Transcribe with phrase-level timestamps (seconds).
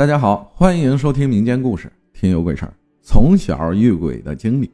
[0.00, 1.86] 大家好，欢迎收听民间故事
[2.18, 2.68] 《听有鬼事儿》。
[3.02, 4.70] 从小遇鬼的经历。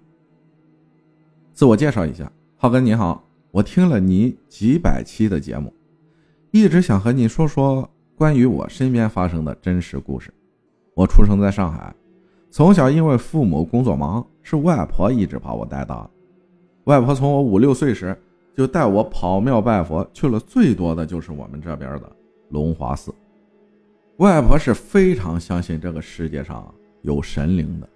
[1.53, 5.75] 自我介绍一下，浩哥你好，我听了你几百期的节目，
[6.53, 10.33] 一直想和你说说关于我身边发生的真实故事。
[10.95, 11.93] 我出生在上海，
[12.53, 16.09] 从小因为父母工作忙，是外婆一直把我带大。
[16.85, 18.17] 外婆从我五六岁时
[18.57, 22.13] 就带我跑庙拜佛，去了最多的就是我们这边的
[22.51, 23.13] 龙华寺。
[24.19, 27.89] 外婆是非常相信这个世界上有神灵的。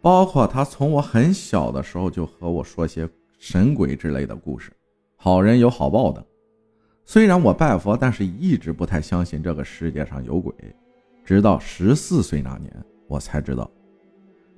[0.00, 4.70] 包括她从我很小的时候就和我说些神鬼之类的故事，
[5.16, 6.24] 好人有好报等。
[7.04, 10.52] 虽然我拜佛，但是一直不太相信这个世界上有鬼。
[11.24, 12.70] 直到十四岁那年，
[13.06, 13.70] 我才知道，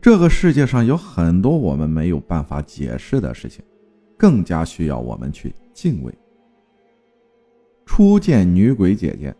[0.00, 3.62] 这个世界上有很多我们没有办法解释的事情，
[4.18, 6.12] 更加需要我们去敬畏。
[7.84, 9.34] 初见女鬼姐姐，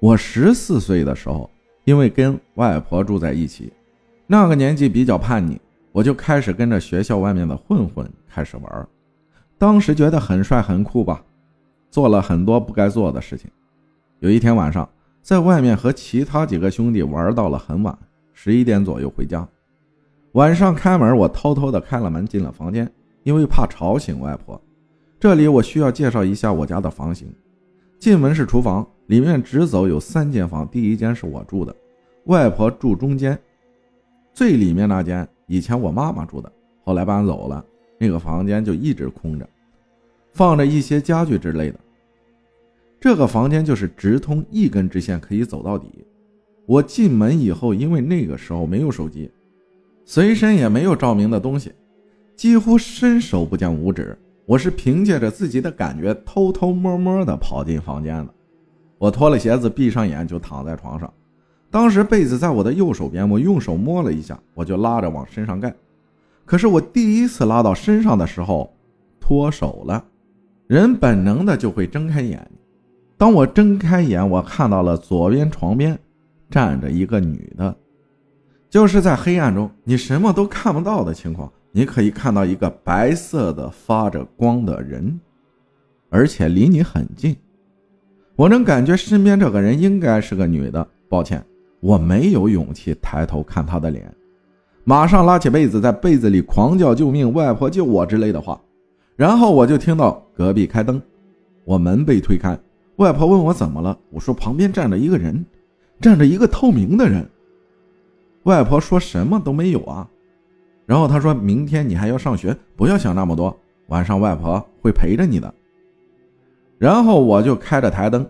[0.00, 1.48] 我十四岁的时候，
[1.84, 3.70] 因为跟外婆住在一起。
[4.26, 5.60] 那个年纪比较叛逆，
[5.92, 8.88] 我就开始跟着学校外面的混混开始玩。
[9.58, 11.22] 当时觉得很帅很酷吧，
[11.90, 13.50] 做了很多不该做的事情。
[14.20, 14.88] 有一天晚上，
[15.20, 17.98] 在外面和其他几个兄弟玩到了很晚，
[18.32, 19.46] 十一点左右回家。
[20.32, 22.90] 晚上开门，我偷偷的开了门进了房间，
[23.22, 24.58] 因为怕吵醒外婆。
[25.18, 27.30] 这里我需要介绍一下我家的房型。
[28.00, 31.76] 进门是厨房，里面直走有三间房，第一间是我住的，
[32.24, 33.38] 外婆住中间。
[34.32, 36.50] 最里面那间以前我妈妈住的，
[36.82, 37.62] 后来搬走了，
[37.98, 39.46] 那个房间就一直空着，
[40.32, 41.78] 放着一些家具之类的。
[42.98, 45.86] 这个房间就是直通一根直线可以走到底。
[46.64, 49.30] 我进门以后，因为那个时候没有手机，
[50.06, 51.70] 随身也没有照明的东西，
[52.34, 54.18] 几乎伸手不见五指。
[54.50, 58.34] 我是凭借着自己的感觉，偷偷摸摸的跑进房间的。
[58.98, 61.08] 我脱了鞋子，闭上眼就躺在床上。
[61.70, 65.72] 当时被子在我的右手边，我用手摸了一下，我就拉着往身上盖。
[66.44, 68.74] 可是我第一次拉到身上的时候，
[69.20, 70.04] 脱手了。
[70.66, 72.44] 人本能的就会睁开眼。
[73.16, 75.96] 当我睁开眼，我看到了左边床边
[76.50, 77.72] 站着一个女的，
[78.68, 85.20] 就是在黑暗中你什么都看不到的情况，你可以看到一个白色的发着光的人，
[86.08, 87.36] 而且离你很近。
[88.36, 90.86] 我能感觉身边这个人应该是个女的。
[91.08, 91.44] 抱歉。
[91.80, 94.14] 我没有勇气抬头看他的脸，
[94.84, 97.32] 马上拉起被子，在被子里狂叫“救命！
[97.32, 98.60] 外婆救我”之类的话。
[99.16, 101.00] 然后我就听到隔壁开灯，
[101.64, 102.58] 我门被推开，
[102.96, 105.42] 外婆问我怎么了，我说旁边站着一个人，
[106.02, 107.26] 站着一个透明的人。
[108.42, 110.06] 外婆说什么都没有啊。
[110.90, 113.56] 然后他说明天你还要上学，不要想那么多，
[113.90, 115.54] 晚上外婆会陪着你的。
[116.78, 118.28] 然后我就开着台灯，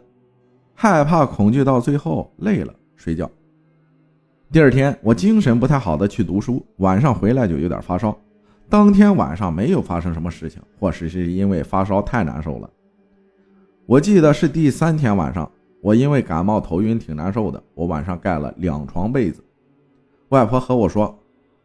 [0.74, 3.30] 害怕恐惧到最后累了睡觉。
[4.52, 8.14] 第二天，我精神不太好的去读书，晚上回来就有点发烧。
[8.68, 12.68] 当天晚上没有发生什么事情，或许是因为发烧太难受了。
[13.86, 15.50] 我记得是第三天晚上，
[15.80, 19.42] 我因为感冒头晕挺难受的，我晚上盖了两床被子。
[20.28, 21.18] 外婆和我说，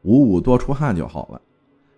[0.05, 1.41] 五五多出汗就好了。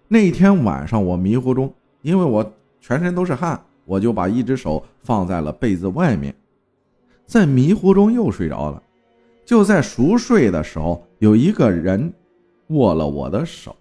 [0.08, 6.34] 那天晚上我迷糊中，因为我全身都是汗，我就把一只手放在了被子外面，
[7.26, 8.82] 在迷糊中又睡着了。
[9.46, 12.12] 就在熟睡的时候，有一个人
[12.68, 13.76] 握了我的手。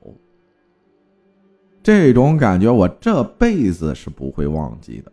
[1.83, 5.13] 这种感觉我这辈子是不会忘记的。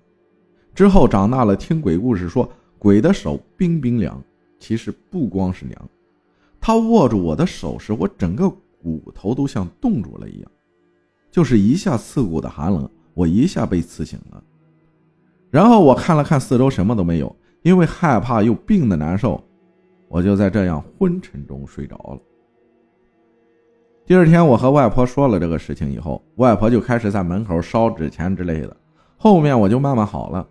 [0.74, 2.50] 之后长大了，听鬼故事说
[2.80, 4.20] 鬼的手冰冰凉，
[4.60, 5.90] 其实不光是凉，
[6.60, 8.52] 他握住我的手时，我整个
[8.84, 10.52] 骨头都像冻住了一样，
[11.32, 14.44] 就是一下刺骨的寒冷，我一下被刺醒了。
[15.50, 19.44] 然后我看了看四周，什么都没有，因为害怕又病的难受。
[20.10, 22.20] 我就在这样昏沉中睡着了。
[24.06, 28.78] 第二天，我和外婆说了这个事情以后，外婆就开始在门口烧纸钱之类的。
[29.18, 30.48] 后面我就慢慢好了。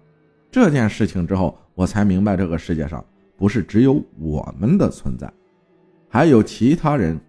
[0.51, 3.05] 这件事情之后，我才明白这个世界上
[3.37, 5.33] 不是只有我们的存在，
[6.09, 7.21] 还有其他人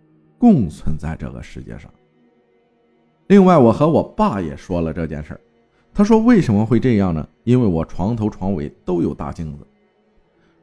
[0.44, 1.90] 共存在这个世界上。
[3.28, 5.40] 另外，我和我爸也说了这件事儿。
[5.94, 7.26] 他说：“为什么会这样呢？
[7.46, 9.66] 因为我床头床尾都有大镜子，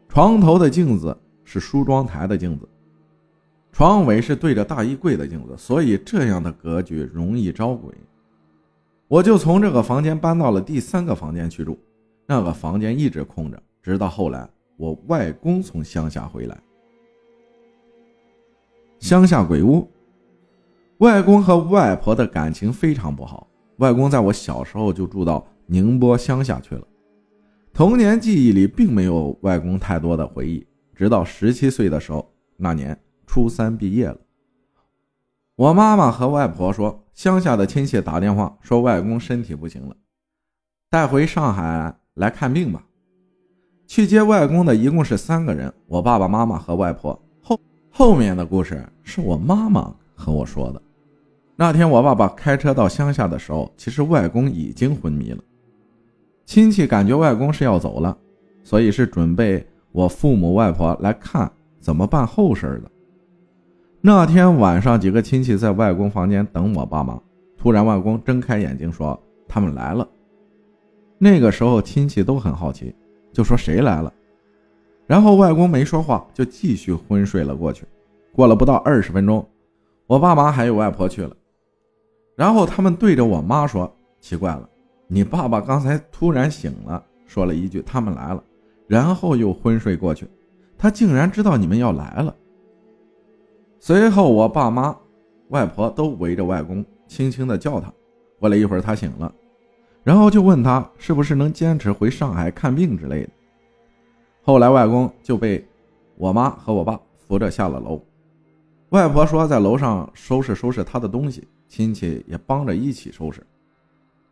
[0.07, 1.17] 床头的镜子。”
[1.53, 2.69] 是梳妆台的镜子，
[3.73, 7.93] 床尾是对着大衣柜的镜子，所以这样的格局容易招鬼。
[9.09, 11.77] 我就从这个房间搬到了第三个房间去住，
[12.27, 16.57] 那个房间一直空着，直到后来我外公从乡下回来。
[19.01, 19.91] 乡下鬼屋，
[20.99, 23.49] 外公和外婆的感情非常不好。
[23.79, 26.87] 外公在我小时候就住到宁波乡下去了，
[27.73, 30.65] 童年记忆里并没有外公太多的回忆。
[30.95, 34.19] 直到十七岁的时候，那年初三毕业了。
[35.57, 39.97] 我妈妈和外婆说，乡下的亲戚打电话说外公身体不行了，
[40.91, 42.85] 带回上海来看病吧。
[43.87, 47.19] 去接外公的一共是三个人，我爸爸妈妈和外婆。
[47.91, 50.81] 后面的故事是我妈妈和我说的。
[51.57, 55.43] 那天我爸爸开车到乡下的时候，其实外公已经昏迷了。
[56.47, 58.17] 亲戚感觉外公是要走了，
[58.63, 61.51] 所以是准备我父母外婆来看
[61.81, 62.91] 怎么办后事的。
[64.01, 67.21] 那天晚上，几个亲戚在外公房间等我爸妈。
[67.59, 70.09] 突然，外公睁开眼睛说：“他们来了。”
[71.19, 72.95] 那个时候，亲戚都很好奇，
[73.31, 74.11] 就说：“谁来了？”
[75.11, 77.85] 然后外公没说话，就继续昏睡了过去。
[78.33, 79.45] 过了不到二十分钟，
[80.07, 81.37] 我爸妈还有外婆去了。
[82.37, 83.93] 然后他们对着我妈说
[84.23, 84.71] ：“奇怪了，
[85.09, 88.41] 你爸爸刚才突然醒了，说了一句‘他们来了’，
[88.87, 90.29] 然后又昏睡过去。
[90.79, 92.33] 他竟然知道你们要来了。”
[93.81, 94.97] 随后，我爸妈、
[95.49, 97.93] 外婆都围着外公，轻轻地叫他。
[98.39, 99.35] 过了一会儿，他醒了，
[100.05, 103.31] 然后就问他是不是能坚持回上海看病之类的。
[104.51, 105.65] 后来，外公就被
[106.17, 108.03] 我妈和我爸扶着下了楼。
[108.89, 113.47] 外婆说在楼上收拾收拾他的东西，亲戚也帮着一起收拾。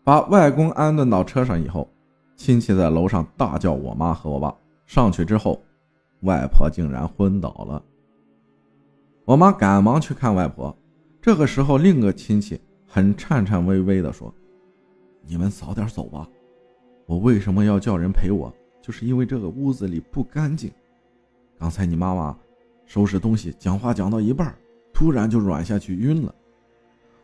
[0.03, 1.89] 把外公安顿到车上以后，
[2.35, 4.53] 亲戚在楼上大叫我妈和我爸。
[4.87, 5.63] 上去之后，
[6.23, 7.81] 外婆竟然昏倒了。
[9.25, 10.77] 我妈赶忙去看外婆，
[11.23, 14.35] 这个时候，另一个亲戚很颤颤巍巍地说
[15.25, 16.29] ：“你们早点走吧，
[17.07, 18.53] 我为什么要叫人陪我？
[18.89, 20.73] 就是因为这个屋子里不干净。
[21.59, 22.35] 刚才你妈妈
[22.87, 24.57] 收拾东西，讲话讲到一半，
[24.95, 26.35] 突然就软下去晕了。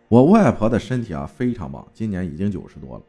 [0.09, 3.03] 我外婆的身体啊非常棒，今年已经九十多了。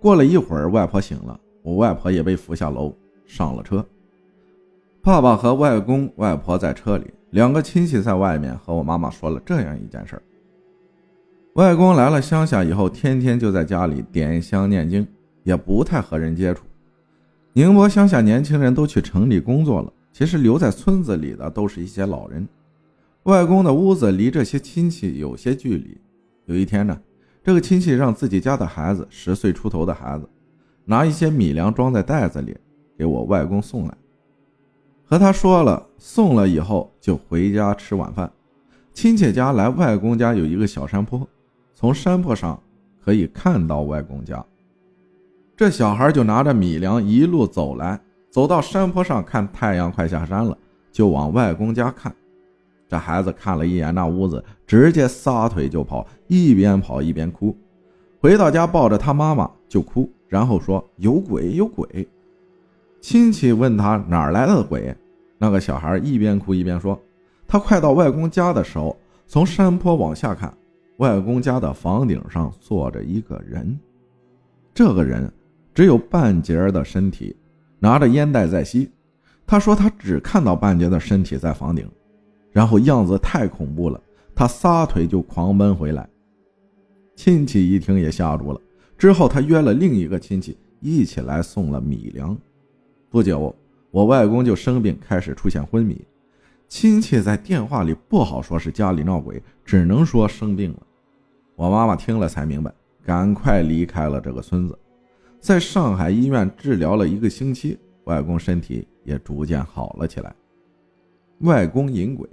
[0.00, 2.92] 过了一会儿，外婆醒了，我外婆也被扶下楼，
[3.26, 3.86] 上了车。
[5.00, 10.22] 爸爸和外公外婆在车里。”两个亲戚在外面和我妈妈说了这样一件事儿：
[11.54, 15.06] 外公来了乡下以后，天天就在家里点香念经，
[15.44, 16.64] 也不太和人接触。
[17.56, 22.48] 宁波乡下年轻人都去城里工作了，其实留在村子里的都是一些老人。
[23.22, 25.96] 外公的屋子离这些亲戚有些距离。
[26.46, 27.00] 有一天呢，
[27.44, 30.28] 这个亲戚让自己家的孩子，十岁出头的孩子，
[30.84, 32.56] 拿一些米粮装在袋子里
[32.98, 33.96] 给我外公送来。
[35.04, 38.32] 和他说了，送了以后就回家吃晚饭。
[38.92, 41.24] 亲戚家来外公家有一个小山坡，
[41.72, 42.60] 从山坡上
[43.00, 44.44] 可以看到外公家。
[45.56, 50.56] 这小孩就拿着米粮一路走来，走到山坡上看太阳快下山了，
[50.90, 52.12] 就往外公家看。
[52.88, 57.56] 这孩子看了一眼那屋子，直接撒腿就跑，一边跑一边哭。
[58.20, 62.06] 回到家抱着他妈妈就哭，然后说有鬼有鬼。
[63.00, 64.94] 亲戚问他哪儿来的鬼，
[65.38, 67.00] 那个小孩一边哭一边说
[67.46, 68.96] ：“他快到外公家的时候，
[69.28, 70.52] 从山坡往下看，
[70.96, 73.78] 外公家的房顶上坐着一个人。
[74.72, 75.32] 这个人
[75.74, 77.34] 只有半截的身体，
[77.80, 78.88] 拿着烟袋在吸。
[79.46, 81.86] 他说他只看到半截的身体在房顶，
[82.52, 84.00] 然后样子太恐怖了，
[84.34, 86.08] 他撒腿就狂奔回来。
[87.16, 88.60] 亲戚一听也吓住了。
[88.96, 92.36] 之后他约了另一个亲戚一起来送了米粮。”
[93.10, 93.54] 不久，
[93.90, 96.00] 我外公就生病，开始出现昏迷。
[96.68, 100.82] 亲戚在电话里不好说是家里闹鬼，只能说生病了。
[101.54, 102.72] 我妈妈听了才明白，
[103.04, 104.76] 赶快离开了这个村子，
[105.44, 110.34] 在上海医院治疗了一个星期，外公身体也逐渐好了起来。
[111.40, 112.26] 外公引鬼，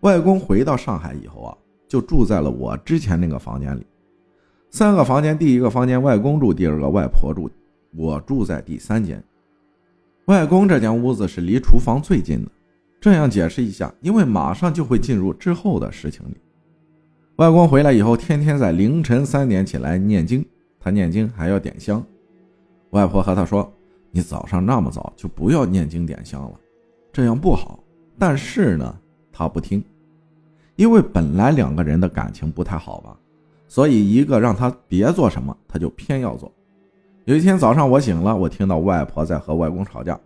[0.00, 1.54] 外公回到上海以后啊，
[1.86, 3.84] 就住在了我之前那个房间里，
[4.70, 7.50] 三个房间，第一个房间外公住，第二个外婆住，
[7.94, 9.22] 我住在第三间。
[10.24, 12.50] 外公这间屋子是离厨房最近的，
[12.98, 16.36] 这样解释一下，因为马上就会进入之后的事情里。
[17.36, 20.42] 外公回来以后，天天在凌晨三点起来念经，
[20.86, 22.00] 他念经还要点香。
[22.90, 23.68] 外婆和他说
[24.12, 26.52] ：“你早上那么早就不要念经点香了，
[27.12, 27.80] 这样不好。”
[28.16, 28.96] 但是呢，
[29.32, 29.84] 他不听，
[30.76, 33.18] 因为本来两个人的感情不太好吧，
[33.66, 36.52] 所以一个让他别做什么，他就偏要做。
[37.24, 40.16] 有一天早上，我醒了，我听到外婆在和外公吵架，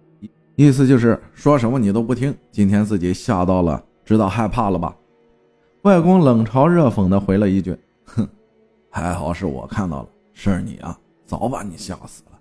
[0.56, 2.36] 意思就是说什么你都不听。
[2.50, 4.94] 今天自己吓到了，知道害怕了吧？
[5.84, 7.74] 外公冷嘲热讽地回了一句
[8.04, 8.28] ：“哼，
[8.90, 10.08] 还好是我看到了，
[10.48, 12.40] 是你啊，早把你吓死了。”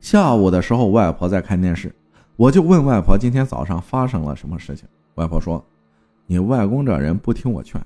[0.00, 1.94] 下午的时候，外婆在看电视，
[2.36, 4.86] 我就问外婆今天早上发生了什么事情。
[5.14, 5.64] 外婆说
[6.26, 7.80] ：“你外公这人不听我劝，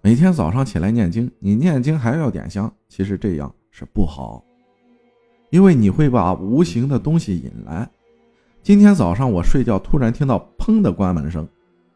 [0.00, 4.44] 每天早上起来念经，你念经还要点香，其实这样是不好。”
[5.50, 7.88] 因为你会把无形的东西引来，
[8.62, 11.48] 今天早上我睡觉突然听到砰的关门声，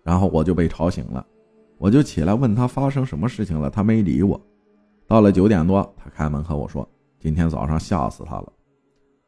[0.02, 1.24] 然后我就被吵醒了，
[1.78, 4.40] 我就起来问他发生什么事情了，他没理我。
[5.10, 6.88] 到了九点多，他开门和我说，
[7.18, 8.52] 今天早上吓死他了。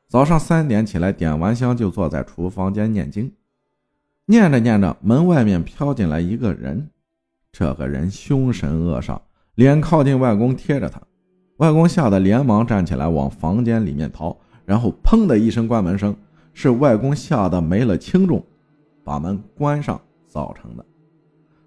[0.08, 3.32] 早上三点起来点完香就坐在厨房间念经，
[4.26, 6.88] 念着念着，门外面飘进来一个人，
[7.50, 9.18] 这个人凶神恶煞，
[9.56, 11.02] 脸靠近外公贴着他，
[11.56, 16.14] 外公吓得连忙站起来往房间里面逃，然后砰的一声关门声。
[16.54, 18.40] 是外公吓得没了轻重，
[19.02, 20.86] 把门关上造成的。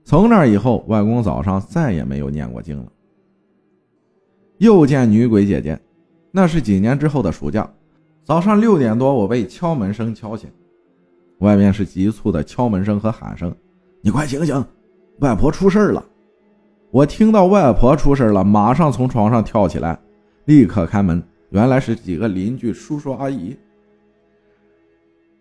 [0.06, 2.90] 从那以后，外公早上再也没有念过经了。
[4.58, 5.80] 又见女鬼姐姐，
[6.32, 7.70] 那是几年之后的暑假，
[8.24, 10.50] 早上六点多，我被敲门声敲醒，
[11.40, 13.54] 外面是急促的敲门声和喊声
[14.02, 14.66] ：“你快醒醒，
[15.20, 16.04] 外婆出事了！”
[16.92, 20.00] 我听到外婆出事了，马上从床上跳起来，
[20.46, 23.58] 立刻开门，原来是几个邻居叔叔阿姨。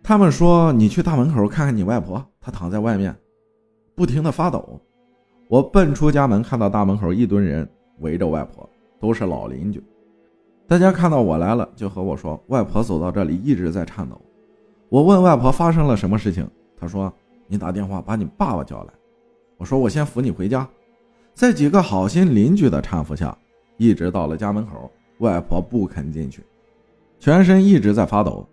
[0.03, 3.15] 他们说：“你去大门口看看你外婆，她躺在外面，
[3.95, 4.81] 不停的发抖。”
[5.49, 7.69] 我奔出家门，看到大门口一堆人
[8.01, 8.69] 围着外婆，
[9.05, 9.85] 都是老邻居。
[10.67, 14.19] 大家看到我来了，就和我说：“外婆走到这里一直在颤抖。”
[14.89, 17.13] 我问外婆发生了什么事情，她说
[17.47, 18.95] ：“你打电话把你爸爸叫来。”
[19.59, 20.67] 我说：“我先扶你回家。”
[21.35, 23.37] 在几个好心邻居的搀扶下，
[23.77, 26.43] 一直到了家门口，外婆不肯进去，
[27.21, 28.49] 全身一直在发抖。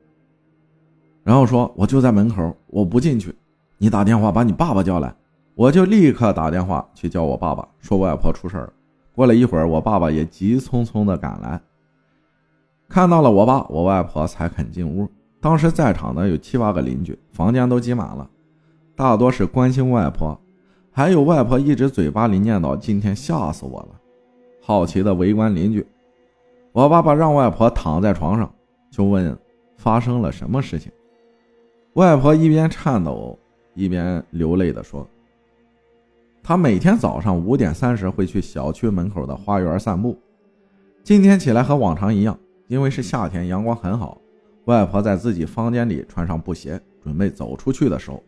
[1.23, 3.33] 然后说：“我就在门口，我不进去。
[3.77, 5.15] 你打电话把你爸爸叫来。”
[5.55, 8.73] 我就立刻打电话去叫我爸爸，说外婆出事了。
[9.13, 11.61] 过了一会儿，我爸爸也急匆匆的赶来，
[12.87, 15.09] 看到了我爸，我外婆才肯进屋。
[15.39, 18.29] 当时在场的有七八个邻居，房间都挤满了，
[18.95, 20.39] 大多是关心外婆，
[20.91, 23.99] 还有外婆一直嘴巴里念叨：“今天吓死我了。”
[24.61, 25.85] 好奇的围观邻居。
[26.71, 28.53] 我爸爸让外婆躺在床上，
[28.91, 29.37] 就问
[29.77, 30.91] 发生了什么事情。
[31.93, 33.37] 外婆一边颤抖
[33.73, 35.05] 一边流泪地说
[36.43, 40.17] ：“他每天早上五点三十会去小区门口的花园散步。
[41.03, 44.19] 今天起来和往常一样，因为是夏天，阳光很好。
[44.65, 48.23] 外婆在自己房间里穿上布鞋，准备走出去的时候，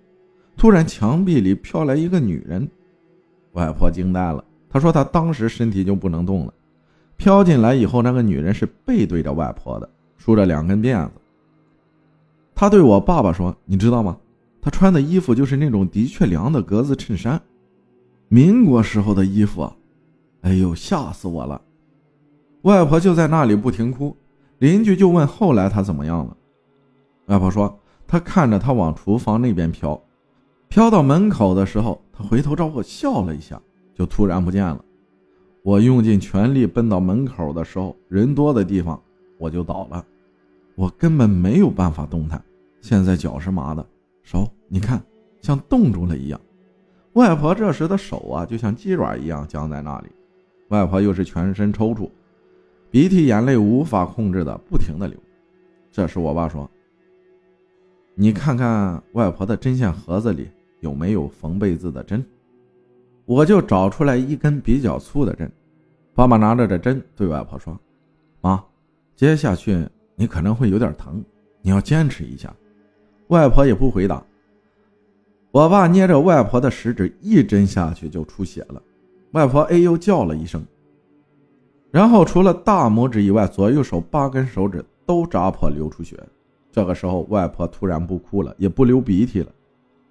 [0.58, 2.68] 突然墙壁里飘来一个女人。
[3.54, 6.54] 外婆惊呆了，她说她当时身体就不能动了。
[7.16, 11.12] 飘进来以后，那个女人是背对着外婆的，梳着两根辫子。”
[12.56, 14.18] 他对我爸爸说：“你知道吗？
[14.62, 17.40] 他穿的衣服就是那种的确良的格子衬衫，
[18.34, 19.76] 民国时候的衣服啊！
[20.42, 21.62] 哎呦，吓死我了！”
[22.64, 24.18] 外婆就在那里不停哭。
[24.58, 26.36] 邻居就问：“后来她怎么样了？”
[27.30, 30.02] 外婆说：“她看着他往厨房那边飘，
[30.68, 33.62] 飘到门口的时候，他回头朝我笑了一下，
[33.94, 34.84] 就突然不见了。
[35.62, 39.00] 我用尽全力奔到门口的时候，人多的地方
[39.38, 40.04] 我就倒了。”
[40.74, 42.44] 我根本没有办法动弹，
[42.82, 43.86] 现在脚是麻的，
[44.24, 45.00] 手你看
[45.40, 46.42] 像冻住了一样。
[47.14, 50.08] 外婆这时的手啊，就像鸡爪一样僵在那里。
[50.70, 52.10] 外婆又是全身抽搐，
[52.90, 55.18] 鼻涕眼泪无法控制的不停的流。
[55.92, 56.70] 这时我爸说
[58.16, 62.24] ：“你看看外婆的针线盒子里有没有缝被子的针。”
[63.26, 65.52] 我就找出来一根比较粗的针。
[66.14, 67.80] 爸爸拿着这针对外婆说
[68.42, 68.64] ：“妈，
[69.16, 71.24] 接下去。”你可能会有点疼，
[71.64, 72.54] 你要坚持一下。
[73.30, 74.24] 外婆也不回答。
[75.54, 78.82] 我爸捏着外婆的食指，一针下去就出血了。
[79.34, 80.66] 外婆哎呦叫了一声，
[81.92, 86.20] 然后除了大拇指以外，左右手八根手指都扎破流出血。
[86.72, 89.52] 这个时候，外婆突然不哭了，也不流鼻涕了，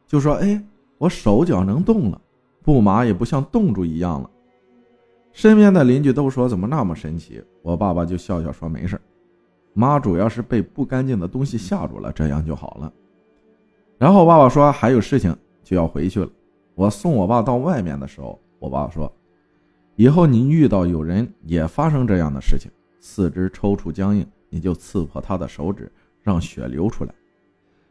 [0.07, 0.63] 就说：“哎，
[0.97, 2.21] 我手脚能动了，
[2.63, 4.31] 不麻也不像冻住一样了。”
[5.35, 8.97] 身边的邻居都说：“怎么那么神奇？”我爸爸就笑笑说：“没事。”
[9.75, 12.93] 妈主要是被不干净的东西吓住了，这样就好了。
[14.03, 15.33] 然后爸爸说还有事情
[15.63, 16.29] 就要回去了。
[16.75, 19.09] 我送我爸到外面的时候，我爸说
[19.95, 22.69] ：“以后你遇到有人也发生这样的事情，
[22.99, 25.89] 四肢抽搐僵硬，你就刺破他的手指，
[26.21, 27.15] 让血流出来。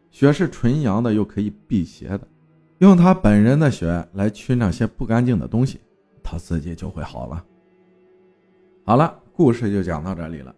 [0.10, 2.28] 血是纯阳的，又可以辟邪的。
[2.80, 5.80] 用他本人的血来驱那些不干净的东西，
[6.22, 7.42] 他自己就会好了。”
[8.84, 10.54] 好了，故事就讲到这里了。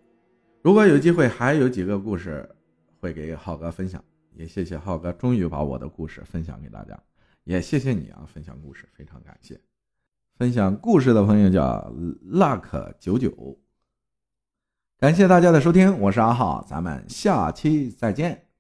[0.64, 2.50] 如果有机会，还有几个故事
[3.00, 4.04] 会给浩哥分享。
[4.36, 6.98] 也谢谢浩哥，终于把我的故事分享给大家。
[7.44, 9.60] 也谢谢你啊，分享故事，非常感谢。
[10.36, 11.94] 分享故事的朋友叫
[12.26, 13.58] luck 九九，
[14.98, 18.53] 感谢大家的收听，我是阿浩，咱们下期再见。